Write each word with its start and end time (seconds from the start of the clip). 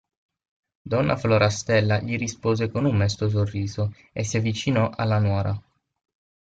Donna 0.83 1.15
Florastella 1.15 1.99
gli 2.01 2.17
rispose 2.17 2.71
con 2.71 2.85
un 2.85 2.95
mesto 2.95 3.29
sorriso 3.29 3.93
e 4.11 4.23
si 4.23 4.37
avvicinò 4.37 4.89
alla 4.89 5.19
nuora. 5.19 5.55